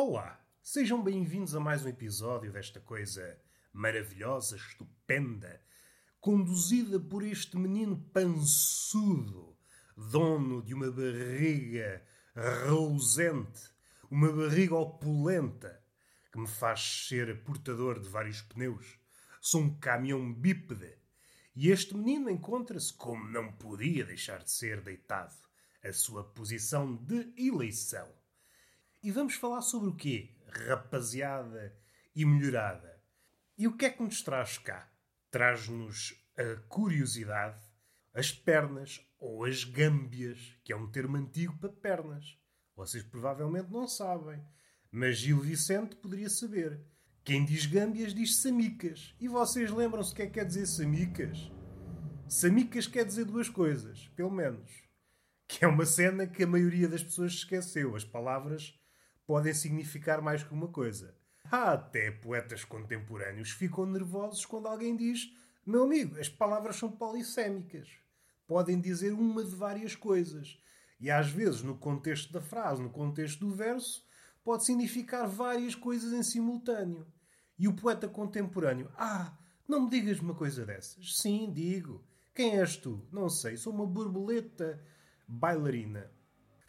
Olá, 0.00 0.40
sejam 0.62 1.02
bem-vindos 1.02 1.56
a 1.56 1.58
mais 1.58 1.84
um 1.84 1.88
episódio 1.88 2.52
desta 2.52 2.78
coisa 2.78 3.36
maravilhosa, 3.72 4.54
estupenda, 4.54 5.60
conduzida 6.20 7.00
por 7.00 7.24
este 7.24 7.56
menino 7.56 7.98
pançudo, 8.12 9.58
dono 9.96 10.62
de 10.62 10.72
uma 10.72 10.88
barriga 10.88 12.00
reluzente, 12.32 13.60
uma 14.08 14.30
barriga 14.30 14.76
opulenta, 14.76 15.82
que 16.30 16.38
me 16.38 16.46
faz 16.46 17.08
ser 17.08 17.42
portador 17.42 17.98
de 17.98 18.08
vários 18.08 18.40
pneus. 18.40 19.00
Sou 19.40 19.62
um 19.62 19.80
caminhão 19.80 20.32
bípede. 20.32 20.96
E 21.56 21.72
este 21.72 21.96
menino 21.96 22.30
encontra-se, 22.30 22.94
como 22.94 23.28
não 23.28 23.50
podia 23.50 24.04
deixar 24.04 24.44
de 24.44 24.52
ser, 24.52 24.80
deitado, 24.80 25.34
a 25.82 25.92
sua 25.92 26.22
posição 26.22 26.94
de 26.94 27.34
eleição. 27.36 28.16
E 29.08 29.10
vamos 29.10 29.36
falar 29.36 29.62
sobre 29.62 29.88
o 29.88 29.94
quê? 29.94 30.28
Rapaziada 30.68 31.74
e 32.14 32.26
melhorada. 32.26 33.02
E 33.56 33.66
o 33.66 33.74
que 33.74 33.86
é 33.86 33.90
que 33.90 34.02
nos 34.02 34.20
traz 34.20 34.58
cá? 34.58 34.86
Traz-nos 35.30 36.14
a 36.36 36.60
curiosidade, 36.68 37.58
as 38.12 38.30
pernas 38.30 39.00
ou 39.18 39.46
as 39.46 39.64
gâmbias, 39.64 40.58
que 40.62 40.74
é 40.74 40.76
um 40.76 40.90
termo 40.90 41.16
antigo 41.16 41.56
para 41.56 41.72
pernas. 41.72 42.38
Vocês 42.76 43.02
provavelmente 43.02 43.70
não 43.70 43.88
sabem, 43.88 44.44
mas 44.92 45.16
Gil 45.16 45.40
Vicente 45.40 45.96
poderia 45.96 46.28
saber. 46.28 46.78
Quem 47.24 47.46
diz 47.46 47.64
gâmbias 47.64 48.12
diz 48.12 48.42
samicas. 48.42 49.14
E 49.18 49.26
vocês 49.26 49.70
lembram-se 49.70 50.12
o 50.12 50.16
que 50.16 50.20
é 50.20 50.26
que 50.26 50.34
quer 50.34 50.44
dizer 50.44 50.66
samicas? 50.66 51.50
Samicas 52.28 52.86
quer 52.86 53.06
dizer 53.06 53.24
duas 53.24 53.48
coisas, 53.48 54.06
pelo 54.08 54.30
menos. 54.30 54.70
Que 55.48 55.64
é 55.64 55.66
uma 55.66 55.86
cena 55.86 56.26
que 56.26 56.42
a 56.42 56.46
maioria 56.46 56.86
das 56.86 57.02
pessoas 57.02 57.32
esqueceu. 57.32 57.96
As 57.96 58.04
palavras 58.04 58.78
podem 59.28 59.52
significar 59.52 60.22
mais 60.22 60.42
que 60.42 60.54
uma 60.54 60.68
coisa. 60.68 61.14
Há 61.52 61.74
até 61.74 62.10
poetas 62.10 62.64
contemporâneos 62.64 63.50
ficam 63.50 63.84
nervosos 63.84 64.46
quando 64.46 64.66
alguém 64.66 64.96
diz: 64.96 65.30
Meu 65.66 65.84
amigo, 65.84 66.18
as 66.18 66.30
palavras 66.30 66.76
são 66.76 66.90
polissémicas. 66.90 67.90
Podem 68.46 68.80
dizer 68.80 69.12
uma 69.12 69.44
de 69.44 69.54
várias 69.54 69.94
coisas. 69.94 70.58
E 70.98 71.10
às 71.10 71.30
vezes, 71.30 71.62
no 71.62 71.76
contexto 71.76 72.32
da 72.32 72.40
frase, 72.40 72.82
no 72.82 72.88
contexto 72.88 73.40
do 73.40 73.54
verso, 73.54 74.02
pode 74.42 74.64
significar 74.64 75.28
várias 75.28 75.74
coisas 75.74 76.14
em 76.14 76.22
simultâneo. 76.22 77.06
E 77.58 77.68
o 77.68 77.74
poeta 77.74 78.08
contemporâneo: 78.08 78.90
Ah, 78.96 79.36
não 79.68 79.82
me 79.82 79.90
digas 79.90 80.20
uma 80.20 80.34
coisa 80.34 80.64
dessas. 80.64 81.16
Sim, 81.16 81.52
digo. 81.52 82.02
Quem 82.34 82.58
és 82.58 82.78
tu? 82.78 83.06
Não 83.12 83.28
sei, 83.28 83.58
sou 83.58 83.74
uma 83.74 83.86
borboleta 83.86 84.82
bailarina. 85.26 86.10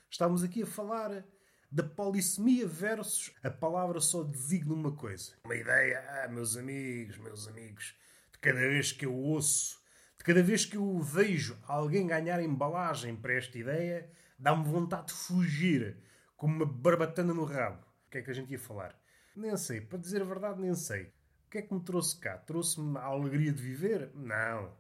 Estamos 0.10 0.44
aqui 0.44 0.64
a 0.64 0.68
falar 0.68 1.24
da 1.72 1.84
polissemia 1.84 2.68
versus 2.68 3.32
a 3.44 3.50
palavra 3.50 4.00
só 4.02 4.24
designa 4.24 4.74
uma 4.74 4.92
coisa. 4.92 5.34
Uma 5.46 5.56
ideia, 5.56 6.04
ah, 6.24 6.28
meus 6.28 6.58
amigos, 6.58 7.18
meus 7.20 7.48
amigos, 7.48 7.96
de 8.32 8.40
cada 8.40 8.60
vez 8.60 8.92
que 8.92 9.06
eu 9.06 9.14
ouço, 9.14 9.80
de 10.18 10.24
cada 10.24 10.42
vez 10.42 10.66
que 10.66 10.78
eu 10.78 11.00
vejo 11.00 11.58
alguém 11.68 12.08
ganhar 12.08 12.42
embalagem 12.42 13.16
para 13.16 13.36
esta 13.36 13.58
ideia, 13.58 14.10
dá-me 14.38 14.64
vontade 14.64 15.08
de 15.08 15.14
fugir, 15.14 15.98
como 16.36 16.56
uma 16.56 16.66
barbatana 16.66 17.34
no 17.36 17.46
rabo. 17.46 17.86
O 18.08 18.10
que 18.10 18.18
é 18.18 18.22
que 18.24 18.32
a 18.32 18.34
gente 18.34 18.52
ia 18.52 18.60
falar? 18.60 19.00
Nem 19.36 19.56
sei, 19.56 19.80
para 19.80 20.00
dizer 20.00 20.24
a 20.24 20.26
verdade, 20.26 20.60
nem 20.60 20.74
sei. 20.74 21.14
O 21.46 21.52
que 21.52 21.60
é 21.60 21.62
que 21.62 21.74
me 21.74 21.82
trouxe 21.82 22.20
cá? 22.20 22.38
Trouxe-me 22.38 22.98
a 22.98 23.04
alegria 23.04 23.54
de 23.54 23.62
viver? 23.62 24.12
Não. 24.16 24.76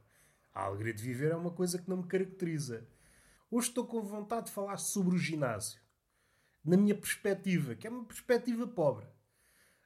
A 0.53 0.63
alegria 0.63 0.93
de 0.93 1.03
viver 1.03 1.31
é 1.31 1.35
uma 1.35 1.51
coisa 1.51 1.77
que 1.77 1.87
não 1.87 1.97
me 1.97 2.07
caracteriza. 2.07 2.87
Hoje 3.51 3.67
estou 3.67 3.85
com 3.85 4.01
vontade 4.01 4.47
de 4.47 4.51
falar 4.51 4.77
sobre 4.77 5.15
o 5.15 5.19
ginásio 5.19 5.79
na 6.63 6.77
minha 6.77 6.95
perspectiva, 6.95 7.75
que 7.75 7.87
é 7.87 7.89
uma 7.89 8.05
perspectiva 8.05 8.67
pobre. 8.67 9.05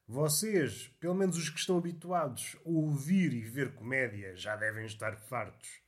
Vocês, 0.07 0.89
pelo 1.00 1.16
menos 1.16 1.38
os 1.38 1.50
que 1.50 1.59
estão 1.59 1.78
habituados 1.78 2.57
a 2.66 2.69
ouvir 2.69 3.34
e 3.34 3.41
ver 3.41 3.73
comédia, 3.73 4.35
já 4.35 4.56
devem 4.56 4.85
estar 4.85 5.16
fartos 5.16 5.81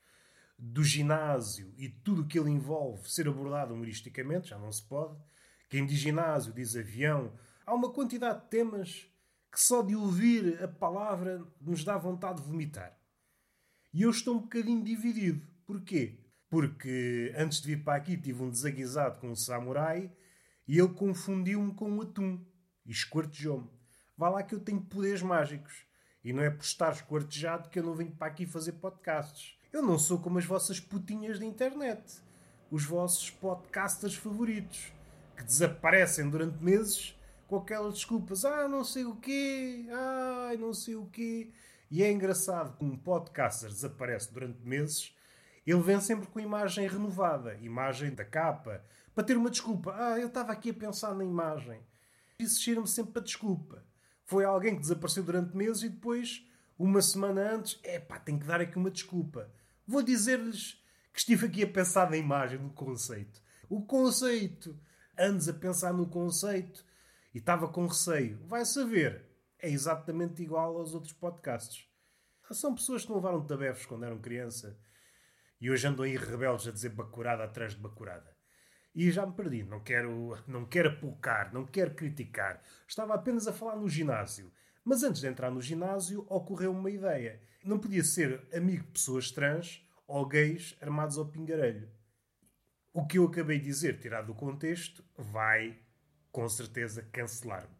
do 0.57 0.83
ginásio 0.83 1.73
e 1.77 1.89
tudo 1.89 2.21
o 2.21 2.27
que 2.27 2.39
ele 2.39 2.49
envolve 2.49 3.09
ser 3.11 3.27
abordado 3.27 3.73
humoristicamente, 3.73 4.49
já 4.49 4.57
não 4.57 4.71
se 4.71 4.83
pode. 4.83 5.19
Quem 5.69 5.85
diz 5.85 5.97
ginásio 5.97 6.53
diz 6.53 6.75
avião. 6.75 7.33
Há 7.65 7.73
uma 7.73 7.91
quantidade 7.91 8.41
de 8.43 8.49
temas 8.49 9.07
que 9.51 9.59
só 9.59 9.81
de 9.81 9.95
ouvir 9.95 10.61
a 10.63 10.67
palavra 10.67 11.45
nos 11.59 11.83
dá 11.83 11.97
vontade 11.97 12.41
de 12.41 12.47
vomitar. 12.47 12.97
E 13.93 14.01
eu 14.03 14.09
estou 14.09 14.35
um 14.35 14.41
bocadinho 14.41 14.83
dividido. 14.83 15.45
Porquê? 15.65 16.19
Porque 16.49 17.33
antes 17.37 17.61
de 17.61 17.67
vir 17.67 17.83
para 17.83 17.95
aqui 17.95 18.17
tive 18.17 18.43
um 18.43 18.49
desaguisado 18.49 19.19
com 19.19 19.29
um 19.29 19.35
samurai 19.35 20.11
e 20.67 20.79
ele 20.79 20.89
confundiu-me 20.89 21.73
com 21.73 21.89
um 21.89 22.01
atum 22.01 22.43
e 22.85 22.91
esquartejou-me. 22.91 23.69
Vá 24.17 24.29
lá 24.29 24.43
que 24.43 24.55
eu 24.55 24.59
tenho 24.59 24.81
poderes 24.81 25.21
mágicos. 25.21 25.85
E 26.23 26.33
não 26.33 26.41
é 26.41 26.49
por 26.49 26.63
estar 26.63 26.91
esquartejado 26.91 27.69
que 27.69 27.77
eu 27.77 27.83
não 27.83 27.93
venho 27.93 28.11
para 28.11 28.27
aqui 28.27 28.45
fazer 28.45 28.73
podcasts. 28.73 29.59
Eu 29.71 29.83
não 29.83 29.99
sou 29.99 30.19
como 30.19 30.39
as 30.39 30.45
vossas 30.45 30.79
putinhas 30.79 31.37
de 31.37 31.45
internet. 31.45 32.01
Os 32.71 32.83
vossos 32.83 33.29
podcasters 33.29 34.15
favoritos. 34.15 34.91
Que 35.37 35.43
desaparecem 35.43 36.29
durante 36.29 36.63
meses 36.63 37.15
com 37.47 37.57
aquelas 37.57 37.93
desculpas. 37.95 38.43
Ah, 38.43 38.67
não 38.67 38.83
sei 38.83 39.05
o 39.05 39.15
quê. 39.17 39.85
Ai, 40.47 40.57
não 40.57 40.73
sei 40.73 40.95
o 40.95 41.05
quê. 41.05 41.51
E 41.91 42.01
é 42.01 42.11
engraçado 42.11 42.75
que 42.77 42.83
um 42.83 42.97
podcaster 42.97 43.69
desaparece 43.69 44.33
durante 44.33 44.65
meses. 44.65 45.15
Ele 45.67 45.81
vem 45.81 45.99
sempre 45.99 46.27
com 46.27 46.39
imagem 46.39 46.87
renovada. 46.87 47.55
Imagem 47.61 48.15
da 48.15 48.25
capa, 48.25 48.83
para 49.15 49.23
ter 49.23 49.37
uma 49.37 49.49
desculpa. 49.49 49.95
Ah, 49.97 50.19
eu 50.19 50.27
estava 50.27 50.51
aqui 50.51 50.71
a 50.71 50.73
pensar 50.73 51.15
na 51.15 51.23
imagem. 51.23 51.79
Exigiram-me 52.37 52.87
sempre 52.87 53.19
a 53.19 53.23
desculpa. 53.23 53.83
Foi 54.25 54.43
alguém 54.43 54.75
que 54.75 54.81
desapareceu 54.81 55.23
durante 55.23 55.55
meses 55.55 55.83
e 55.83 55.89
depois, 55.89 56.45
uma 56.77 57.01
semana 57.01 57.53
antes, 57.53 57.79
é 57.81 57.97
pá, 57.97 58.19
tenho 58.19 58.39
que 58.39 58.45
dar 58.45 58.59
aqui 58.59 58.75
uma 58.75 58.91
desculpa. 58.91 59.49
Vou 59.87 60.03
dizer-lhes 60.03 60.83
que 61.13 61.19
estive 61.19 61.45
aqui 61.45 61.63
a 61.63 61.67
pensar 61.67 62.09
na 62.09 62.17
imagem, 62.17 62.59
no 62.59 62.71
conceito. 62.71 63.41
O 63.69 63.81
conceito. 63.81 64.77
Antes 65.17 65.47
a 65.47 65.53
pensar 65.53 65.93
no 65.93 66.07
conceito 66.07 66.83
e 67.33 67.37
estava 67.37 67.69
com 67.69 67.87
receio. 67.87 68.37
Vai 68.47 68.65
saber. 68.65 69.25
É 69.57 69.69
exatamente 69.69 70.43
igual 70.43 70.77
aos 70.77 70.93
outros 70.93 71.13
podcasts. 71.13 71.87
São 72.51 72.75
pessoas 72.75 73.03
que 73.03 73.09
não 73.09 73.15
levaram 73.15 73.45
tabefes 73.45 73.85
quando 73.85 74.03
eram 74.03 74.19
criança 74.19 74.77
e 75.59 75.71
hoje 75.71 75.87
andam 75.87 76.03
aí 76.03 76.17
rebeldes 76.17 76.67
a 76.67 76.71
dizer 76.71 76.89
bacurada 76.89 77.43
atrás 77.45 77.73
de 77.73 77.79
bacurada. 77.79 78.34
E 78.95 79.11
já 79.11 79.25
me 79.25 79.33
perdi, 79.33 79.61
não 79.61 79.81
quero, 79.81 80.41
não 80.47 80.65
quero 80.65 80.87
apocar, 80.87 81.53
não 81.53 81.65
quero 81.65 81.93
criticar. 81.93 82.63
Estava 82.87 83.13
apenas 83.13 83.45
a 83.45 83.51
falar 83.51 83.75
no 83.75 83.89
ginásio. 83.89 84.49
Mas 84.85 85.03
antes 85.03 85.19
de 85.19 85.27
entrar 85.27 85.51
no 85.51 85.61
ginásio, 85.61 86.25
ocorreu-me 86.29 86.79
uma 86.79 86.89
ideia. 86.89 87.41
Não 87.61 87.77
podia 87.77 88.05
ser 88.05 88.47
amigo 88.55 88.83
de 88.83 88.91
pessoas 88.91 89.31
trans 89.31 89.85
ou 90.07 90.25
gays 90.25 90.77
armados 90.79 91.17
ao 91.17 91.25
pingarelho. 91.25 91.89
O 92.93 93.05
que 93.05 93.17
eu 93.17 93.25
acabei 93.25 93.59
de 93.59 93.65
dizer, 93.65 93.99
tirado 93.99 94.27
do 94.27 94.33
contexto, 94.33 95.03
vai, 95.17 95.77
com 96.31 96.47
certeza, 96.47 97.01
cancelar-me. 97.11 97.75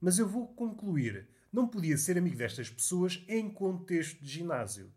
Mas 0.00 0.18
eu 0.18 0.26
vou 0.26 0.48
concluir. 0.48 1.28
Não 1.52 1.68
podia 1.68 1.96
ser 1.96 2.18
amigo 2.18 2.36
destas 2.36 2.68
pessoas 2.68 3.24
em 3.28 3.48
contexto 3.48 4.20
de 4.20 4.28
ginásio. 4.28 4.92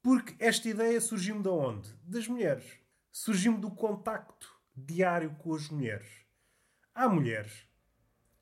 Porque 0.00 0.34
esta 0.38 0.66
ideia 0.66 0.98
surgiu-me 0.98 1.42
de 1.42 1.48
onde? 1.48 1.92
Das 2.04 2.26
mulheres 2.26 2.79
surgiu-me 3.12 3.60
do 3.60 3.70
contacto 3.70 4.48
diário 4.74 5.34
com 5.36 5.54
as 5.54 5.68
mulheres. 5.68 6.08
Há 6.94 7.08
mulheres, 7.08 7.66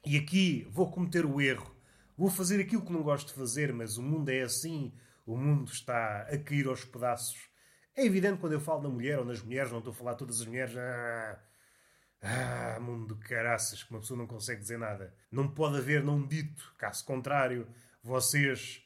e 0.05 0.17
aqui 0.17 0.67
vou 0.70 0.91
cometer 0.91 1.25
o 1.25 1.41
erro, 1.41 1.75
vou 2.17 2.31
fazer 2.31 2.61
aquilo 2.61 2.85
que 2.85 2.93
não 2.93 3.03
gosto 3.03 3.29
de 3.29 3.35
fazer, 3.35 3.73
mas 3.73 3.99
o 3.99 4.03
mundo 4.03 4.29
é 4.29 4.43
assim, 4.43 4.93
o 5.26 5.37
mundo 5.37 5.70
está 5.70 6.23
a 6.23 6.38
cair 6.38 6.67
aos 6.67 6.85
pedaços. 6.85 7.49
É 7.94 8.05
evidente 8.05 8.41
quando 8.41 8.53
eu 8.53 8.61
falo 8.61 8.82
na 8.82 8.88
mulher 8.88 9.19
ou 9.19 9.25
nas 9.25 9.43
mulheres, 9.43 9.70
não 9.70 9.79
estou 9.79 9.93
a 9.93 9.97
falar 9.97 10.15
todas 10.15 10.41
as 10.41 10.47
mulheres. 10.47 10.76
Ah, 10.76 11.38
ah, 12.21 12.79
mundo 12.81 13.14
de 13.14 13.21
caraças, 13.29 13.82
que 13.82 13.91
uma 13.91 14.00
pessoa 14.00 14.19
não 14.19 14.26
consegue 14.26 14.61
dizer 14.61 14.79
nada. 14.79 15.14
Não 15.31 15.49
pode 15.49 15.79
haver 15.79 16.03
não 16.03 16.26
dito, 16.26 16.75
caso 16.79 17.05
contrário, 17.05 17.69
vocês 18.03 18.82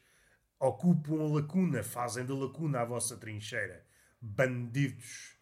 ocupam 0.58 1.20
a 1.20 1.28
lacuna, 1.28 1.82
fazem 1.82 2.24
da 2.24 2.34
lacuna 2.34 2.80
a 2.80 2.84
vossa 2.84 3.16
trincheira. 3.16 3.86
Bandidos. 4.20 5.36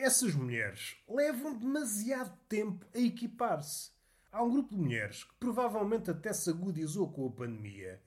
Essas 0.00 0.32
mulheres 0.32 0.96
levam 1.08 1.58
demasiado 1.58 2.32
tempo 2.48 2.86
a 2.94 2.98
equipar-se. 3.00 3.90
Há 4.30 4.44
um 4.44 4.50
grupo 4.52 4.70
de 4.70 4.80
mulheres 4.80 5.24
que 5.24 5.34
provavelmente 5.40 6.08
até 6.08 6.32
se 6.32 6.50
agudizou 6.50 7.10
com 7.10 7.26
a 7.26 7.30
pandemia. 7.32 8.00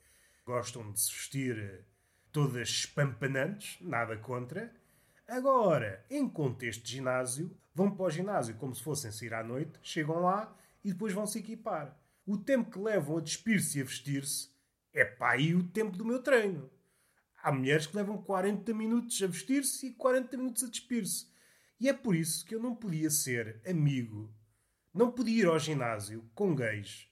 Gostam 0.45 0.89
de 0.89 1.01
se 1.01 1.11
vestir 1.11 1.85
todas 2.31 2.69
espampanantes, 2.69 3.77
nada 3.81 4.15
contra. 4.15 4.73
Agora, 5.27 6.05
em 6.09 6.29
contexto 6.29 6.81
de 6.81 6.93
ginásio, 6.93 7.53
vão 7.75 7.93
para 7.93 8.05
o 8.05 8.09
ginásio 8.09 8.55
como 8.55 8.73
se 8.73 8.81
fossem 8.81 9.11
sair 9.11 9.33
à 9.33 9.43
noite, 9.43 9.77
chegam 9.83 10.21
lá 10.21 10.55
e 10.85 10.93
depois 10.93 11.11
vão 11.11 11.27
se 11.27 11.39
equipar. 11.39 11.99
O 12.25 12.37
tempo 12.37 12.71
que 12.71 12.79
levam 12.79 13.17
a 13.17 13.21
despir-se 13.21 13.79
e 13.79 13.81
a 13.81 13.85
vestir-se 13.85 14.49
é 14.93 15.03
para 15.03 15.33
aí 15.33 15.53
o 15.53 15.67
tempo 15.67 15.97
do 15.97 16.05
meu 16.05 16.23
treino. 16.23 16.71
Há 17.43 17.51
mulheres 17.51 17.85
que 17.85 17.97
levam 17.97 18.17
40 18.23 18.73
minutos 18.73 19.21
a 19.21 19.27
vestir-se 19.27 19.87
e 19.87 19.93
40 19.93 20.37
minutos 20.37 20.63
a 20.63 20.69
despir-se. 20.69 21.29
E 21.81 21.89
é 21.89 21.93
por 21.93 22.15
isso 22.15 22.45
que 22.45 22.53
eu 22.53 22.59
não 22.59 22.75
podia 22.75 23.09
ser 23.09 23.59
amigo 23.67 24.31
Não 24.93 25.11
podia 25.11 25.41
ir 25.41 25.47
ao 25.47 25.57
ginásio 25.57 26.29
com 26.35 26.53
gays 26.53 27.07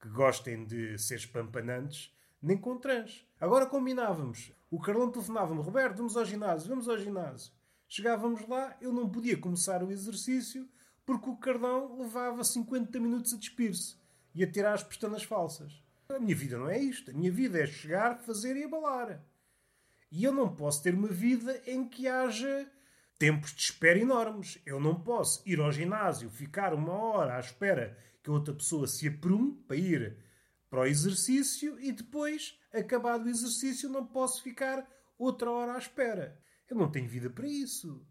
que 0.00 0.08
gostem 0.08 0.64
de 0.64 0.96
ser 0.96 1.16
espampanantes, 1.16 2.16
nem 2.40 2.56
com 2.56 2.78
trans. 2.78 3.26
Agora 3.40 3.66
combinávamos. 3.66 4.52
O 4.70 4.80
Carlão 4.80 5.10
telefonava-me, 5.10 5.60
Roberto, 5.60 5.96
vamos 5.96 6.16
ao 6.16 6.24
ginásio, 6.24 6.68
vamos 6.68 6.88
ao 6.88 6.98
ginásio. 6.98 7.52
Chegávamos 7.88 8.46
lá, 8.46 8.76
eu 8.80 8.92
não 8.92 9.10
podia 9.10 9.36
começar 9.36 9.82
o 9.82 9.90
exercício 9.90 10.68
porque 11.04 11.28
o 11.28 11.36
Carlão 11.36 11.98
levava 12.00 12.44
50 12.44 13.00
minutos 13.00 13.34
a 13.34 13.36
despir-se 13.36 13.96
e 14.32 14.44
a 14.44 14.50
tirar 14.50 14.74
as 14.74 14.84
pestanas 14.84 15.24
falsas. 15.24 15.82
A 16.08 16.20
minha 16.20 16.36
vida 16.36 16.56
não 16.56 16.70
é 16.70 16.78
isto. 16.78 17.10
A 17.10 17.14
minha 17.14 17.32
vida 17.32 17.60
é 17.60 17.66
chegar, 17.66 18.20
fazer 18.20 18.56
e 18.56 18.62
abalar. 18.62 19.20
E 20.12 20.22
eu 20.22 20.32
não 20.32 20.54
posso 20.54 20.80
ter 20.80 20.94
uma 20.94 21.08
vida 21.08 21.60
em 21.66 21.88
que 21.88 22.06
haja 22.06 22.70
tempos 23.22 23.54
de 23.54 23.62
espera 23.62 24.00
enormes. 24.00 24.60
Eu 24.66 24.80
não 24.80 24.96
posso 25.00 25.48
ir 25.48 25.60
ao 25.60 25.70
ginásio, 25.70 26.28
ficar 26.28 26.74
uma 26.74 26.92
hora 26.92 27.36
à 27.36 27.38
espera 27.38 27.96
que 28.20 28.28
outra 28.28 28.52
pessoa 28.52 28.88
se 28.88 29.06
aprume 29.06 29.62
para 29.68 29.76
ir 29.76 30.16
para 30.68 30.80
o 30.80 30.86
exercício 30.86 31.78
e 31.78 31.92
depois, 31.92 32.58
acabado 32.72 33.26
o 33.26 33.28
exercício, 33.28 33.88
não 33.88 34.04
posso 34.04 34.42
ficar 34.42 34.84
outra 35.16 35.48
hora 35.52 35.74
à 35.74 35.78
espera. 35.78 36.36
Eu 36.68 36.76
não 36.76 36.90
tenho 36.90 37.08
vida 37.08 37.30
para 37.30 37.46
isso. 37.46 38.04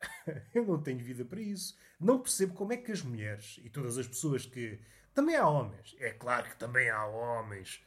Eu 0.52 0.66
não 0.66 0.82
tenho 0.82 0.98
vida 0.98 1.24
para 1.24 1.40
isso. 1.40 1.78
Não 2.00 2.18
percebo 2.18 2.54
como 2.54 2.72
é 2.72 2.76
que 2.76 2.90
as 2.90 3.00
mulheres 3.00 3.60
e 3.62 3.70
todas 3.70 3.96
as 3.96 4.08
pessoas 4.08 4.44
que. 4.44 4.80
Também 5.14 5.36
há 5.36 5.48
homens. 5.48 5.94
É 6.00 6.10
claro 6.10 6.50
que 6.50 6.56
também 6.56 6.90
há 6.90 7.06
homens. 7.06 7.80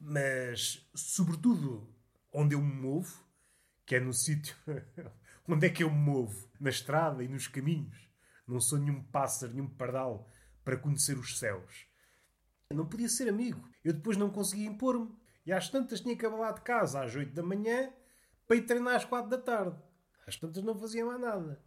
Mas, 0.00 0.88
sobretudo, 0.94 1.94
onde 2.32 2.54
eu 2.54 2.62
me 2.62 2.72
movo, 2.72 3.22
que 3.84 3.96
é 3.96 4.00
no 4.00 4.14
sítio. 4.14 4.56
Onde 5.54 5.66
é 5.66 5.70
que 5.70 5.82
eu 5.82 5.90
me 5.90 5.98
movo? 5.98 6.48
Na 6.60 6.70
estrada 6.70 7.22
e 7.22 7.28
nos 7.28 7.48
caminhos. 7.48 8.08
Não 8.46 8.60
sou 8.60 8.78
nenhum 8.78 9.02
pássaro, 9.02 9.52
nenhum 9.52 9.68
pardal 9.68 10.30
para 10.64 10.76
conhecer 10.76 11.16
os 11.16 11.38
céus. 11.38 11.86
Não 12.72 12.86
podia 12.86 13.08
ser 13.08 13.28
amigo. 13.28 13.68
Eu 13.84 13.92
depois 13.92 14.16
não 14.16 14.30
conseguia 14.30 14.66
impor-me. 14.66 15.10
E 15.44 15.52
às 15.52 15.68
tantas 15.68 16.00
tinha 16.00 16.16
que 16.16 16.26
abalar 16.26 16.54
de 16.54 16.60
casa 16.60 17.02
às 17.02 17.14
8 17.14 17.32
da 17.32 17.42
manhã 17.42 17.92
para 18.46 18.56
ir 18.56 18.62
treinar 18.62 18.96
às 18.96 19.04
4 19.04 19.30
da 19.30 19.38
tarde. 19.38 19.76
Às 20.26 20.36
tantas 20.36 20.62
não 20.62 20.78
fazia 20.78 21.04
mais 21.04 21.20
nada. 21.20 21.60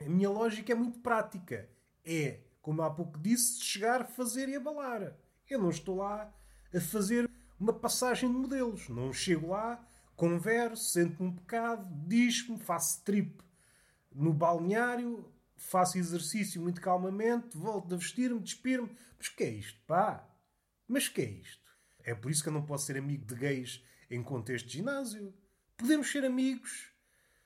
A 0.00 0.04
minha 0.08 0.30
lógica 0.30 0.72
é 0.72 0.74
muito 0.74 0.98
prática. 1.00 1.68
É, 2.04 2.40
como 2.60 2.82
há 2.82 2.90
pouco 2.90 3.18
disse, 3.18 3.62
chegar, 3.62 4.06
fazer 4.06 4.48
e 4.48 4.56
abalar. 4.56 5.16
Eu 5.48 5.58
não 5.58 5.70
estou 5.70 5.96
lá 5.96 6.32
a 6.74 6.80
fazer 6.80 7.28
uma 7.58 7.72
passagem 7.72 8.30
de 8.30 8.36
modelos. 8.36 8.88
Não 8.88 9.12
chego 9.12 9.48
lá, 9.48 9.84
converso, 10.16 10.90
sento-me 10.90 11.28
um 11.28 11.32
bocado, 11.32 11.88
diz-me, 12.06 12.58
faço 12.58 13.02
trip 13.04 13.42
no 14.12 14.32
balneário, 14.32 15.32
faço 15.56 15.98
exercício 15.98 16.60
muito 16.60 16.80
calmamente, 16.80 17.56
volto 17.56 17.94
a 17.94 17.96
vestir-me, 17.96 18.40
despir-me. 18.40 18.90
Mas 19.18 19.28
que 19.28 19.44
é 19.44 19.50
isto, 19.50 19.80
pá? 19.86 20.28
Mas 20.86 21.08
que 21.08 21.22
é 21.22 21.30
isto? 21.30 21.64
É 22.00 22.14
por 22.14 22.30
isso 22.30 22.42
que 22.42 22.48
eu 22.48 22.52
não 22.52 22.64
posso 22.64 22.86
ser 22.86 22.96
amigo 22.96 23.24
de 23.24 23.34
gays 23.34 23.82
em 24.10 24.22
contexto 24.22 24.66
de 24.66 24.74
ginásio. 24.74 25.34
Podemos 25.76 26.10
ser 26.10 26.24
amigos 26.24 26.92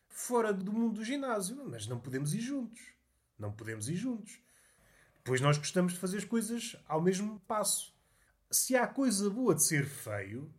fora 0.08 0.52
do 0.52 0.72
mundo 0.72 0.96
do 0.96 1.04
ginásio, 1.04 1.64
mas 1.68 1.86
não 1.86 2.00
podemos 2.00 2.34
ir 2.34 2.40
juntos. 2.40 2.80
Não 3.38 3.52
podemos 3.52 3.88
ir 3.88 3.94
juntos. 3.94 4.40
Pois 5.24 5.40
nós 5.40 5.56
gostamos 5.56 5.92
de 5.92 5.98
fazer 5.98 6.18
as 6.18 6.24
coisas 6.24 6.76
ao 6.86 7.00
mesmo 7.00 7.38
passo. 7.40 7.96
Se 8.50 8.74
há 8.74 8.86
coisa 8.86 9.30
boa 9.30 9.54
de 9.54 9.62
ser 9.62 9.86
feio 9.86 10.52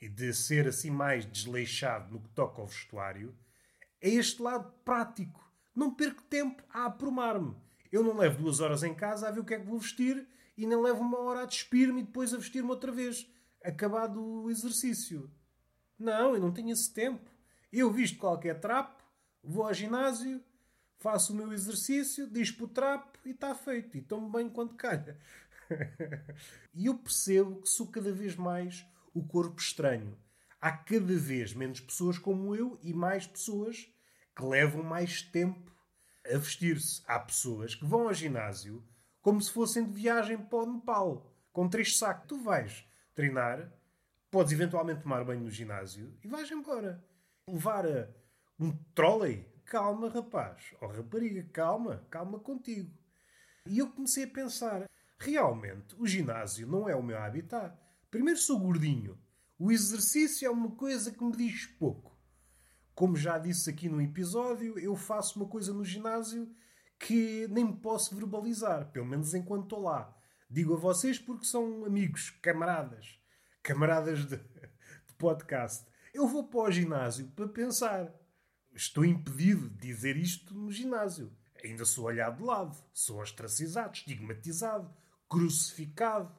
e 0.00 0.08
de 0.08 0.32
ser 0.32 0.68
assim 0.68 0.90
mais 0.90 1.24
desleixado 1.24 2.12
no 2.12 2.20
que 2.20 2.28
toca 2.30 2.60
ao 2.60 2.66
vestuário, 2.66 3.34
é 4.00 4.08
este 4.08 4.40
lado 4.40 4.72
prático. 4.84 5.44
Não 5.74 5.94
perco 5.94 6.22
tempo 6.22 6.62
a 6.70 6.86
aprumar-me. 6.86 7.56
Eu 7.90 8.02
não 8.02 8.16
levo 8.16 8.42
duas 8.42 8.60
horas 8.60 8.82
em 8.82 8.94
casa 8.94 9.28
a 9.28 9.30
ver 9.30 9.40
o 9.40 9.44
que 9.44 9.54
é 9.54 9.58
que 9.58 9.66
vou 9.66 9.78
vestir 9.78 10.26
e 10.56 10.66
nem 10.66 10.80
levo 10.80 11.00
uma 11.00 11.18
hora 11.18 11.42
a 11.42 11.46
despir-me 11.46 12.00
e 12.00 12.04
depois 12.04 12.34
a 12.34 12.36
vestir-me 12.36 12.68
outra 12.68 12.92
vez, 12.92 13.30
acabado 13.62 14.22
o 14.22 14.50
exercício. 14.50 15.30
Não, 15.98 16.34
eu 16.34 16.40
não 16.40 16.52
tenho 16.52 16.70
esse 16.70 16.92
tempo. 16.92 17.30
Eu 17.72 17.90
visto 17.90 18.18
qualquer 18.18 18.60
trapo, 18.60 19.02
vou 19.42 19.66
ao 19.66 19.74
ginásio, 19.74 20.42
faço 20.98 21.32
o 21.32 21.36
meu 21.36 21.52
exercício, 21.52 22.28
dispo 22.28 22.64
o 22.64 22.68
trapo 22.68 23.18
e 23.24 23.30
está 23.30 23.54
feito. 23.54 23.96
E 23.96 24.02
tomo 24.02 24.30
bem 24.30 24.48
quando 24.48 24.74
calha. 24.74 25.18
e 26.74 26.86
eu 26.86 26.94
percebo 26.94 27.62
que 27.62 27.68
sou 27.68 27.86
cada 27.86 28.12
vez 28.12 28.36
mais 28.36 28.86
o 29.18 29.26
corpo 29.26 29.60
estranho. 29.60 30.16
Há 30.60 30.72
cada 30.72 31.16
vez 31.16 31.54
menos 31.54 31.80
pessoas 31.80 32.18
como 32.18 32.54
eu 32.54 32.78
e 32.82 32.92
mais 32.92 33.26
pessoas 33.26 33.88
que 34.34 34.44
levam 34.44 34.82
mais 34.82 35.22
tempo 35.22 35.72
a 36.24 36.36
vestir-se. 36.36 37.02
Há 37.06 37.18
pessoas 37.18 37.74
que 37.74 37.84
vão 37.84 38.08
ao 38.08 38.14
ginásio 38.14 38.84
como 39.20 39.40
se 39.40 39.50
fossem 39.50 39.84
de 39.84 39.92
viagem 39.92 40.38
para 40.38 40.58
o 40.58 40.72
Nepal, 40.72 41.32
com 41.52 41.68
três 41.68 41.98
sacos. 41.98 42.26
Tu 42.28 42.38
vais 42.38 42.84
treinar, 43.14 43.70
podes 44.30 44.52
eventualmente 44.52 45.02
tomar 45.02 45.24
banho 45.24 45.42
no 45.42 45.50
ginásio 45.50 46.16
e 46.22 46.28
vais 46.28 46.50
embora 46.50 47.04
levar 47.46 47.86
a 47.86 48.08
um 48.58 48.72
trolley. 48.94 49.46
Calma, 49.64 50.08
rapaz. 50.08 50.74
Ó 50.80 50.86
oh, 50.86 50.88
rapariga, 50.88 51.46
calma. 51.52 52.06
Calma 52.10 52.38
contigo. 52.38 52.90
E 53.66 53.78
eu 53.78 53.90
comecei 53.90 54.24
a 54.24 54.28
pensar: 54.28 54.88
realmente, 55.18 55.94
o 55.98 56.06
ginásio 56.06 56.66
não 56.66 56.88
é 56.88 56.96
o 56.96 57.02
meu 57.02 57.18
habitat. 57.18 57.76
Primeiro, 58.10 58.38
sou 58.38 58.58
gordinho. 58.58 59.18
O 59.58 59.70
exercício 59.70 60.46
é 60.46 60.50
uma 60.50 60.70
coisa 60.70 61.12
que 61.12 61.22
me 61.22 61.36
diz 61.36 61.66
pouco. 61.66 62.16
Como 62.94 63.16
já 63.16 63.38
disse 63.38 63.68
aqui 63.68 63.88
no 63.88 64.00
episódio, 64.00 64.78
eu 64.78 64.96
faço 64.96 65.38
uma 65.38 65.48
coisa 65.48 65.74
no 65.74 65.84
ginásio 65.84 66.50
que 66.98 67.46
nem 67.48 67.66
me 67.66 67.76
posso 67.76 68.16
verbalizar, 68.16 68.90
pelo 68.90 69.06
menos 69.06 69.34
enquanto 69.34 69.64
estou 69.64 69.82
lá. 69.82 70.16
Digo 70.50 70.74
a 70.74 70.78
vocês 70.78 71.18
porque 71.18 71.44
são 71.44 71.84
amigos, 71.84 72.30
camaradas, 72.42 73.20
camaradas 73.62 74.24
de, 74.24 74.36
de 75.06 75.14
podcast. 75.18 75.86
Eu 76.14 76.26
vou 76.26 76.48
para 76.48 76.60
o 76.60 76.70
ginásio 76.70 77.28
para 77.36 77.46
pensar. 77.46 78.10
Estou 78.74 79.04
impedido 79.04 79.68
de 79.68 79.76
dizer 79.76 80.16
isto 80.16 80.54
no 80.54 80.72
ginásio. 80.72 81.30
Ainda 81.62 81.84
sou 81.84 82.06
olhado 82.06 82.38
de 82.38 82.44
lado, 82.44 82.76
sou 82.94 83.20
ostracizado, 83.20 83.94
estigmatizado, 83.94 84.90
crucificado. 85.28 86.34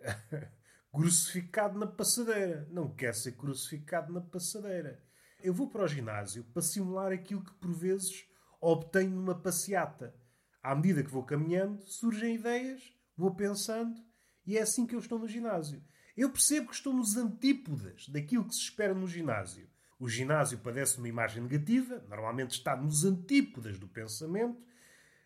crucificado 0.92 1.78
na 1.78 1.86
passadeira. 1.86 2.68
Não 2.70 2.94
quer 2.94 3.14
ser 3.14 3.32
crucificado 3.32 4.12
na 4.12 4.20
passadeira. 4.20 5.02
Eu 5.42 5.54
vou 5.54 5.68
para 5.68 5.84
o 5.84 5.88
ginásio 5.88 6.44
para 6.44 6.62
simular 6.62 7.10
aquilo 7.10 7.42
que 7.42 7.54
por 7.54 7.72
vezes 7.72 8.26
obtenho 8.60 9.10
numa 9.10 9.34
passeata. 9.34 10.14
À 10.62 10.74
medida 10.74 11.02
que 11.02 11.10
vou 11.10 11.24
caminhando, 11.24 11.82
surgem 11.82 12.36
ideias, 12.36 12.94
vou 13.16 13.34
pensando, 13.34 14.00
e 14.46 14.56
é 14.56 14.62
assim 14.62 14.86
que 14.86 14.94
eu 14.94 15.00
estou 15.00 15.18
no 15.18 15.26
ginásio. 15.26 15.82
Eu 16.16 16.30
percebo 16.30 16.68
que 16.68 16.74
estou 16.74 16.92
nos 16.92 17.16
antípodas 17.16 18.08
daquilo 18.08 18.44
que 18.44 18.54
se 18.54 18.60
espera 18.60 18.94
no 18.94 19.08
ginásio. 19.08 19.68
O 19.98 20.08
ginásio 20.08 20.58
padece 20.58 20.98
uma 20.98 21.08
imagem 21.08 21.42
negativa, 21.42 22.04
normalmente 22.08 22.52
está 22.52 22.76
nos 22.76 23.04
antípodas 23.04 23.78
do 23.78 23.88
pensamento, 23.88 24.62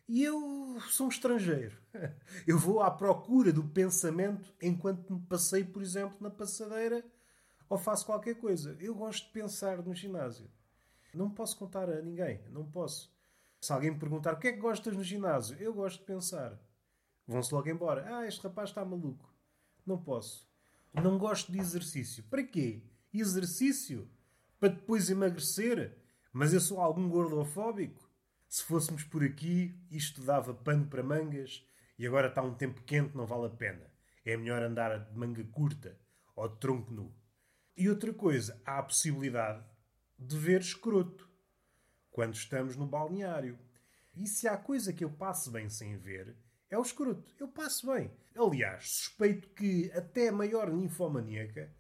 e 0.09 0.23
eu 0.23 0.79
sou 0.89 1.07
um 1.07 1.11
estrangeiro. 1.11 1.77
Eu 2.47 2.59
vou 2.59 2.81
à 2.81 2.91
procura 2.91 3.53
do 3.53 3.65
pensamento 3.65 4.55
enquanto 4.63 5.13
me 5.13 5.21
passei, 5.27 5.65
por 5.65 5.83
exemplo, 5.83 6.17
na 6.21 6.31
passadeira 6.31 7.05
ou 7.69 7.77
faço 7.77 8.07
qualquer 8.07 8.37
coisa. 8.37 8.77
Eu 8.79 8.95
gosto 8.95 9.27
de 9.27 9.33
pensar 9.33 9.83
no 9.83 9.95
ginásio. 9.95 10.49
Não 11.13 11.31
posso 11.31 11.57
contar 11.57 11.91
a 11.91 12.03
ninguém, 12.03 12.41
não 12.51 12.65
posso. 12.65 13.13
Se 13.61 13.73
alguém 13.73 13.91
me 13.91 13.99
perguntar 13.99 14.35
o 14.35 14.39
que 14.39 14.49
é 14.49 14.53
que 14.53 14.61
gostas 14.61 14.95
no 14.95 15.03
ginásio, 15.03 15.57
eu 15.59 15.75
gosto 15.75 15.99
de 16.01 16.05
pensar. 16.05 16.57
Vão-se 17.27 17.53
logo 17.53 17.69
embora. 17.69 18.05
Ah, 18.07 18.27
este 18.27 18.43
rapaz 18.43 18.71
está 18.71 18.85
maluco. 18.85 19.35
Não 19.85 19.99
posso. 19.99 20.49
Não 20.93 21.19
gosto 21.19 21.51
de 21.51 21.59
exercício. 21.59 22.23
Para 22.25 22.45
quê? 22.45 22.83
Exercício? 23.13 24.09
Para 24.61 24.69
depois 24.69 25.11
emagrecer? 25.11 25.97
Mas 26.33 26.53
eu 26.53 26.61
sou 26.61 26.81
algum 26.81 27.09
gordofóbico? 27.09 28.06
Se 28.49 28.63
fôssemos 28.63 29.05
por 29.05 29.25
aqui, 29.25 29.79
isto 29.91 30.23
dava 30.23 30.55
pano 30.55 30.87
para 30.87 31.03
mangas 31.03 31.65
e 31.99 32.07
agora 32.07 32.29
está 32.29 32.43
um 32.43 32.55
tempo 32.55 32.83
quente, 32.83 33.17
não 33.17 33.27
vale 33.27 33.47
a 33.47 33.51
pena. 33.51 33.91
É 34.25 34.37
melhor 34.37 34.63
andar 34.63 34.99
de 34.99 35.17
manga 35.17 35.45
curta 35.45 35.99
ou 36.35 36.49
de 36.49 36.59
tronco 36.59 36.93
nu. 36.93 37.15
E 37.77 37.89
outra 37.89 38.13
coisa, 38.13 38.61
há 38.65 38.79
a 38.79 38.83
possibilidade 38.83 39.65
de 40.19 40.39
ver 40.39 40.61
escroto 40.61 41.29
quando 42.11 42.35
estamos 42.35 42.77
no 42.77 42.87
balneário. 42.87 43.59
E 44.15 44.27
se 44.27 44.49
há 44.49 44.57
coisa 44.57 44.93
que 44.93 45.05
eu 45.05 45.11
passo 45.11 45.51
bem 45.51 45.69
sem 45.69 45.97
ver, 45.99 46.35
é 46.71 46.79
o 46.79 46.83
escroto. 46.83 47.35
Eu 47.39 47.49
passo 47.49 47.93
bem. 47.93 48.11
Aliás, 48.35 48.89
suspeito 48.91 49.49
que 49.51 49.91
até 49.93 50.29
a 50.29 50.33
maior 50.33 50.71
ninfomaníaca, 50.71 51.71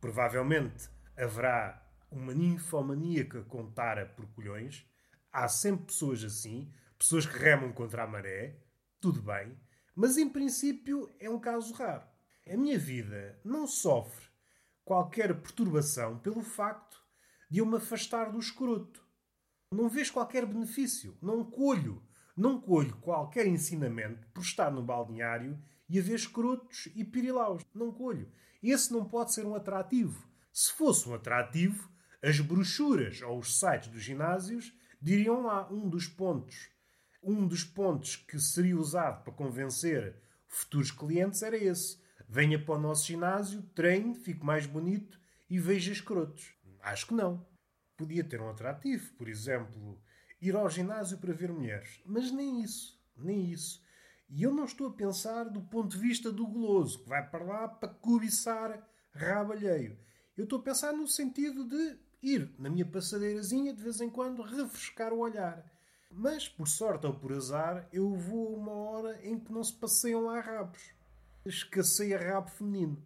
provavelmente 0.00 0.88
haverá 1.16 1.84
uma 2.10 2.32
ninfomaníaca 2.32 3.42
com 3.42 3.70
tara 3.72 4.06
por 4.06 4.26
colhões, 4.28 4.86
há 5.34 5.48
sempre 5.48 5.86
pessoas 5.86 6.22
assim, 6.22 6.72
pessoas 6.96 7.26
que 7.26 7.36
remam 7.36 7.72
contra 7.72 8.04
a 8.04 8.06
maré, 8.06 8.56
tudo 9.00 9.20
bem, 9.20 9.58
mas 9.94 10.16
em 10.16 10.28
princípio 10.28 11.10
é 11.18 11.28
um 11.28 11.40
caso 11.40 11.74
raro. 11.74 12.06
A 12.48 12.56
minha 12.56 12.78
vida 12.78 13.40
não 13.44 13.66
sofre 13.66 14.26
qualquer 14.84 15.34
perturbação 15.40 16.18
pelo 16.20 16.42
facto 16.42 17.02
de 17.50 17.58
eu 17.58 17.66
me 17.66 17.76
afastar 17.76 18.30
do 18.30 18.38
escroto. 18.38 19.04
Não 19.72 19.88
vejo 19.88 20.12
qualquer 20.12 20.46
benefício, 20.46 21.18
não 21.20 21.44
colho 21.44 22.00
Não 22.36 22.60
colho 22.60 22.96
qualquer 22.96 23.46
ensinamento 23.46 24.26
por 24.28 24.42
estar 24.42 24.70
no 24.70 24.82
balneário 24.82 25.56
e 25.88 25.98
haver 26.00 26.16
escrotos 26.16 26.88
e 26.94 27.04
pirilaus. 27.04 27.62
Não 27.72 27.92
colho. 27.92 28.28
Esse 28.60 28.92
não 28.92 29.04
pode 29.04 29.32
ser 29.32 29.46
um 29.46 29.54
atrativo. 29.54 30.28
Se 30.52 30.72
fosse 30.72 31.08
um 31.08 31.14
atrativo, 31.14 31.88
as 32.20 32.40
brochuras 32.40 33.22
ou 33.22 33.38
os 33.38 33.58
sites 33.58 33.88
dos 33.88 34.02
ginásios 34.02 34.72
diriam 35.04 35.42
lá 35.42 35.70
um 35.70 35.86
dos 35.86 36.08
pontos. 36.08 36.70
Um 37.22 37.46
dos 37.46 37.62
pontos 37.62 38.16
que 38.16 38.38
seria 38.40 38.78
usado 38.78 39.22
para 39.22 39.34
convencer 39.34 40.16
futuros 40.48 40.90
clientes 40.90 41.42
era 41.42 41.58
esse. 41.58 42.02
Venha 42.26 42.58
para 42.58 42.76
o 42.76 42.80
nosso 42.80 43.06
ginásio, 43.06 43.62
treine, 43.74 44.14
fique 44.14 44.42
mais 44.42 44.64
bonito 44.64 45.20
e 45.50 45.58
veja 45.58 45.92
escrotos. 45.92 46.54
Acho 46.80 47.08
que 47.08 47.14
não. 47.14 47.46
Podia 47.98 48.24
ter 48.24 48.40
um 48.40 48.48
atrativo, 48.48 49.12
por 49.18 49.28
exemplo, 49.28 50.00
ir 50.40 50.56
ao 50.56 50.70
ginásio 50.70 51.18
para 51.18 51.34
ver 51.34 51.52
mulheres. 51.52 52.00
Mas 52.06 52.30
nem 52.30 52.62
isso, 52.62 52.98
nem 53.14 53.52
isso. 53.52 53.84
E 54.30 54.42
eu 54.42 54.54
não 54.54 54.64
estou 54.64 54.86
a 54.88 54.94
pensar 54.94 55.44
do 55.44 55.60
ponto 55.60 55.90
de 55.90 55.98
vista 55.98 56.32
do 56.32 56.46
goloso, 56.46 57.02
que 57.02 57.10
vai 57.10 57.28
para 57.28 57.44
lá 57.44 57.68
para 57.68 57.90
cobiçar 57.90 58.82
rabo 59.12 59.52
alheio. 59.52 59.98
Eu 60.34 60.44
estou 60.44 60.60
a 60.60 60.62
pensar 60.62 60.94
no 60.94 61.06
sentido 61.06 61.68
de 61.68 62.03
ir 62.24 62.54
na 62.58 62.70
minha 62.70 62.86
passadeirazinha 62.86 63.74
de 63.74 63.82
vez 63.82 64.00
em 64.00 64.08
quando 64.08 64.42
refrescar 64.42 65.12
o 65.12 65.18
olhar. 65.18 65.70
Mas, 66.10 66.48
por 66.48 66.66
sorte 66.66 67.06
ou 67.06 67.14
por 67.14 67.32
azar, 67.32 67.88
eu 67.92 68.14
vou 68.16 68.54
a 68.54 68.58
uma 68.58 68.72
hora 68.72 69.26
em 69.26 69.38
que 69.38 69.52
não 69.52 69.62
se 69.62 69.74
passeiam 69.74 70.26
lá 70.26 70.40
rabos. 70.40 70.94
Escasseia 71.44 72.18
rabo 72.18 72.50
feminino. 72.50 73.04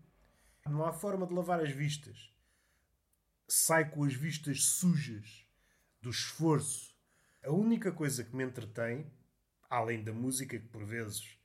Não 0.66 0.84
há 0.84 0.92
forma 0.92 1.26
de 1.26 1.34
lavar 1.34 1.60
as 1.60 1.70
vistas. 1.70 2.32
Sai 3.48 3.90
com 3.90 4.04
as 4.04 4.12
vistas 4.12 4.62
sujas 4.62 5.46
do 6.02 6.10
esforço. 6.10 6.94
A 7.42 7.50
única 7.50 7.90
coisa 7.90 8.22
que 8.22 8.36
me 8.36 8.44
entretém, 8.44 9.10
além 9.70 10.04
da 10.04 10.12
música, 10.12 10.58
que 10.58 10.68
por 10.68 10.84
vezes, 10.84 11.38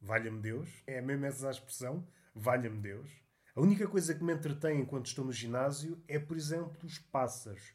valha-me 0.00 0.40
Deus, 0.40 0.82
é 0.86 1.00
mesmo 1.00 1.26
essa 1.26 1.50
expressão, 1.50 2.08
valha-me 2.34 2.80
Deus. 2.80 3.21
A 3.54 3.60
única 3.60 3.86
coisa 3.86 4.14
que 4.14 4.24
me 4.24 4.32
entretém 4.32 4.80
enquanto 4.80 5.06
estou 5.06 5.26
no 5.26 5.32
ginásio 5.32 6.02
é, 6.08 6.18
por 6.18 6.38
exemplo, 6.38 6.86
os 6.86 6.98
pássaros 6.98 7.74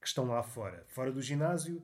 que 0.00 0.06
estão 0.06 0.26
lá 0.26 0.40
fora. 0.40 0.84
Fora 0.86 1.10
do 1.10 1.20
ginásio 1.20 1.82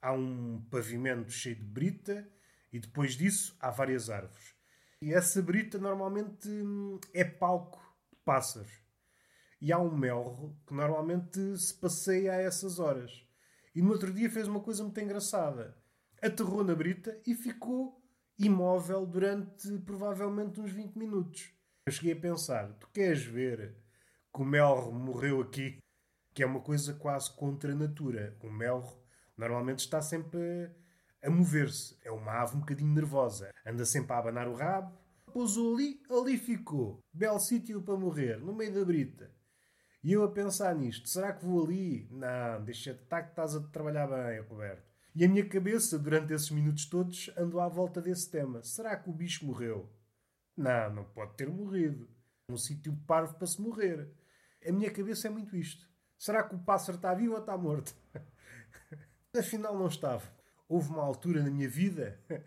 há 0.00 0.12
um 0.12 0.64
pavimento 0.70 1.32
cheio 1.32 1.56
de 1.56 1.64
brita 1.64 2.28
e 2.72 2.78
depois 2.78 3.14
disso 3.14 3.56
há 3.58 3.68
várias 3.68 4.10
árvores. 4.10 4.54
E 5.02 5.12
essa 5.12 5.42
brita 5.42 5.76
normalmente 5.76 6.48
hum, 6.48 7.00
é 7.12 7.24
palco 7.24 7.82
de 8.12 8.18
pássaros. 8.24 8.72
E 9.60 9.72
há 9.72 9.78
um 9.78 9.96
melro 9.96 10.56
que 10.64 10.72
normalmente 10.72 11.58
se 11.58 11.74
passeia 11.74 12.34
a 12.34 12.42
essas 12.42 12.78
horas. 12.78 13.26
E 13.74 13.82
no 13.82 13.90
outro 13.90 14.12
dia 14.12 14.30
fez 14.30 14.46
uma 14.46 14.60
coisa 14.60 14.84
muito 14.84 15.00
engraçada. 15.00 15.76
Aterrou 16.22 16.62
na 16.62 16.76
brita 16.76 17.20
e 17.26 17.34
ficou 17.34 18.00
imóvel 18.38 19.04
durante 19.04 19.78
provavelmente 19.80 20.60
uns 20.60 20.70
20 20.70 20.94
minutos. 20.96 21.53
Eu 21.86 21.92
cheguei 21.92 22.14
a 22.14 22.16
pensar: 22.16 22.72
tu 22.80 22.88
queres 22.94 23.22
ver 23.22 23.76
que 24.34 24.40
o 24.40 24.44
melro 24.44 24.90
morreu 24.90 25.42
aqui? 25.42 25.76
Que 26.32 26.42
é 26.42 26.46
uma 26.46 26.60
coisa 26.60 26.94
quase 26.94 27.30
contra 27.36 27.72
a 27.72 27.76
natura. 27.76 28.34
O 28.42 28.50
melro 28.50 28.88
normalmente 29.36 29.80
está 29.80 30.00
sempre 30.00 30.70
a 31.22 31.28
mover-se. 31.28 31.98
É 32.02 32.10
uma 32.10 32.40
ave 32.40 32.56
um 32.56 32.60
bocadinho 32.60 32.94
nervosa. 32.94 33.50
Anda 33.66 33.84
sempre 33.84 34.14
a 34.14 34.18
abanar 34.18 34.48
o 34.48 34.54
rabo. 34.54 34.98
Pousou 35.30 35.74
ali, 35.74 36.00
ali 36.10 36.38
ficou. 36.38 37.00
Belo 37.12 37.38
sítio 37.38 37.82
para 37.82 37.98
morrer, 37.98 38.38
no 38.38 38.54
meio 38.54 38.72
da 38.72 38.82
brita. 38.82 39.30
E 40.02 40.10
eu 40.10 40.24
a 40.24 40.32
pensar 40.32 40.74
nisto, 40.74 41.06
será 41.06 41.34
que 41.34 41.44
vou 41.44 41.64
ali? 41.64 42.08
Não, 42.10 42.64
deixa 42.64 42.94
de 42.94 43.02
estar 43.02 43.22
que 43.24 43.30
estás 43.30 43.54
a 43.54 43.60
trabalhar 43.60 44.06
bem, 44.06 44.40
Roberto. 44.40 44.90
E 45.14 45.22
a 45.22 45.28
minha 45.28 45.46
cabeça, 45.46 45.98
durante 45.98 46.32
esses 46.32 46.50
minutos 46.50 46.86
todos, 46.86 47.30
andou 47.36 47.60
à 47.60 47.68
volta 47.68 48.00
desse 48.00 48.30
tema. 48.30 48.62
Será 48.62 48.96
que 48.96 49.10
o 49.10 49.12
bicho 49.12 49.44
morreu? 49.44 49.90
Não, 50.56 50.92
não 50.92 51.04
pode 51.04 51.34
ter 51.36 51.48
morrido. 51.48 52.08
Um 52.48 52.56
sítio 52.56 52.96
parvo 53.06 53.34
para 53.34 53.46
se 53.46 53.60
morrer. 53.60 54.08
A 54.66 54.70
minha 54.70 54.90
cabeça 54.90 55.28
é 55.28 55.30
muito 55.30 55.56
isto. 55.56 55.88
Será 56.18 56.42
que 56.42 56.54
o 56.54 56.58
pássaro 56.58 56.96
está 56.96 57.12
vivo 57.14 57.34
ou 57.34 57.40
está 57.40 57.56
morto? 57.56 57.94
Afinal, 59.36 59.76
não 59.76 59.88
estava. 59.88 60.22
Houve 60.68 60.90
uma 60.90 61.02
altura 61.02 61.42
na 61.42 61.50
minha 61.50 61.68
vida 61.68 62.20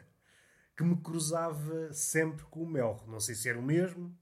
que 0.76 0.84
me 0.84 0.96
cruzava 1.02 1.92
sempre 1.92 2.46
com 2.46 2.64
o 2.64 2.70
melro. 2.70 3.06
Não 3.08 3.20
sei 3.20 3.36
se 3.36 3.50
era 3.50 3.60
o 3.60 3.64
mesmo, 3.64 4.18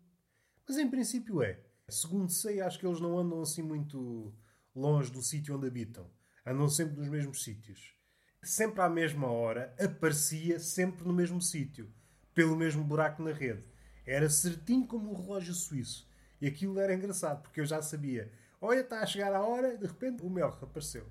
mas 0.67 0.77
em 0.77 0.89
princípio 0.89 1.41
é. 1.41 1.59
Segundo 1.87 2.31
sei, 2.31 2.61
acho 2.61 2.79
que 2.79 2.87
eles 2.87 2.99
não 2.99 3.17
andam 3.17 3.41
assim 3.41 3.61
muito 3.61 4.33
longe 4.73 5.11
do 5.11 5.21
sítio 5.21 5.55
onde 5.55 5.67
habitam. 5.67 6.09
Andam 6.45 6.67
sempre 6.67 6.97
nos 6.97 7.07
mesmos 7.07 7.43
sítios. 7.43 7.95
Sempre 8.41 8.81
à 8.81 8.89
mesma 8.89 9.27
hora, 9.27 9.75
aparecia 9.79 10.59
sempre 10.59 11.07
no 11.07 11.13
mesmo 11.13 11.41
sítio, 11.41 11.91
pelo 12.33 12.55
mesmo 12.55 12.83
buraco 12.83 13.23
na 13.23 13.31
rede. 13.31 13.63
Era 14.05 14.29
certinho 14.29 14.85
como 14.85 15.11
um 15.11 15.15
relógio 15.15 15.53
suíço. 15.53 16.07
E 16.39 16.47
aquilo 16.47 16.79
era 16.79 16.93
engraçado, 16.93 17.41
porque 17.41 17.61
eu 17.61 17.65
já 17.65 17.81
sabia. 17.81 18.31
Olha, 18.61 18.81
está 18.81 18.99
a 18.99 19.05
chegar 19.05 19.33
a 19.33 19.41
hora, 19.41 19.73
e 19.73 19.77
de 19.77 19.85
repente 19.85 20.23
o 20.23 20.29
melro 20.29 20.57
apareceu. 20.61 21.05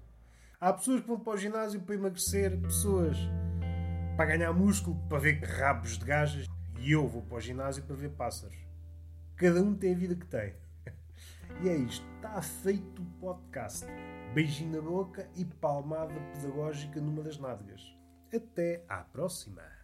Há 0.60 0.72
pessoas 0.72 1.00
que 1.00 1.08
vão 1.08 1.18
para 1.18 1.34
o 1.34 1.36
ginásio 1.36 1.80
para 1.80 1.94
emagrecer, 1.94 2.58
pessoas 2.60 3.16
para 4.16 4.26
ganhar 4.26 4.52
músculo, 4.52 4.96
para 5.08 5.18
ver 5.18 5.42
rabos 5.42 5.98
de 5.98 6.04
gajas. 6.04 6.46
E 6.78 6.92
eu 6.92 7.06
vou 7.08 7.22
para 7.22 7.38
o 7.38 7.40
ginásio 7.40 7.82
para 7.82 7.96
ver 7.96 8.10
pássaros. 8.10 8.56
Cada 9.36 9.62
um 9.62 9.74
tem 9.74 9.94
a 9.94 9.98
vida 9.98 10.14
que 10.14 10.26
tem. 10.26 10.54
E 11.62 11.68
é 11.68 11.76
isto. 11.76 12.04
Está 12.16 12.40
feito 12.40 13.02
o 13.02 13.04
podcast. 13.20 13.86
Beijinho 14.34 14.76
na 14.76 14.82
boca 14.82 15.28
e 15.36 15.44
palmada 15.44 16.14
pedagógica 16.32 17.00
numa 17.00 17.22
das 17.22 17.38
nádegas. 17.38 17.82
Até 18.32 18.84
à 18.88 18.98
próxima! 18.98 19.83